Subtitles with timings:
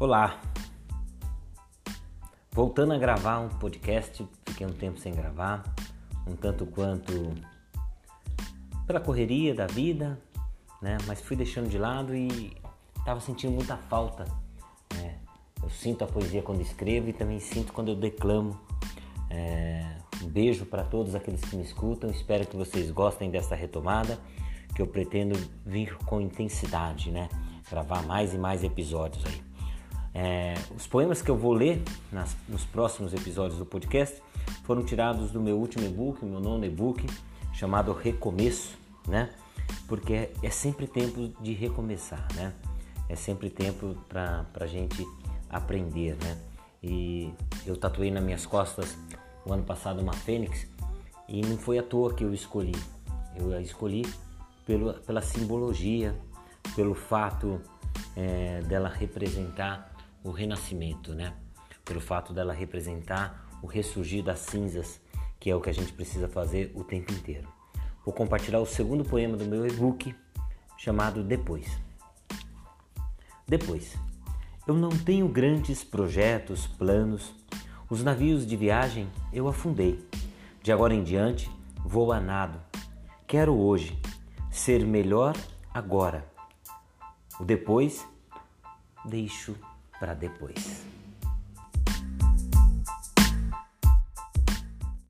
[0.00, 0.40] Olá!
[2.52, 5.64] Voltando a gravar um podcast, fiquei um tempo sem gravar,
[6.24, 7.34] um tanto quanto
[8.86, 10.16] pela correria da vida,
[10.80, 10.98] né?
[11.04, 12.56] Mas fui deixando de lado e
[12.96, 14.24] estava sentindo muita falta.
[14.94, 15.18] Né?
[15.60, 18.56] Eu sinto a poesia quando escrevo e também sinto quando eu declamo.
[19.28, 19.96] É...
[20.22, 22.08] Um beijo para todos aqueles que me escutam.
[22.08, 24.16] Espero que vocês gostem dessa retomada,
[24.76, 25.36] que eu pretendo
[25.66, 27.28] vir com intensidade, né?
[27.68, 29.47] Gravar mais e mais episódios aí.
[30.14, 34.20] É, os poemas que eu vou ler nas, nos próximos episódios do podcast
[34.64, 37.06] foram tirados do meu último e-book, meu nono e-book,
[37.52, 38.76] chamado Recomeço,
[39.06, 39.30] né?
[39.86, 42.52] Porque é, sempre tempo de recomeçar, né?
[43.08, 45.06] É sempre tempo para a gente
[45.48, 46.38] aprender, né?
[46.82, 47.32] E
[47.66, 48.96] eu tatuei nas minhas costas
[49.44, 50.66] o ano passado uma fênix
[51.28, 52.76] e não foi à toa que eu escolhi.
[53.36, 54.06] Eu a escolhi
[54.66, 56.14] pelo, pela simbologia,
[56.74, 57.60] pelo fato
[58.16, 61.34] é, dela representar o renascimento, né?
[61.84, 65.00] Pelo fato dela representar o ressurgir das cinzas,
[65.38, 67.48] que é o que a gente precisa fazer o tempo inteiro.
[68.04, 70.14] Vou compartilhar o segundo poema do meu e-book
[70.76, 71.78] chamado Depois.
[73.46, 73.96] Depois.
[74.66, 77.34] Eu não tenho grandes projetos, planos.
[77.88, 80.06] Os navios de viagem eu afundei.
[80.62, 81.50] De agora em diante,
[81.84, 82.60] vou a nado.
[83.26, 83.98] Quero hoje
[84.50, 85.34] ser melhor
[85.72, 86.26] agora.
[87.40, 88.06] O depois
[89.04, 89.56] deixo
[89.98, 90.84] para depois.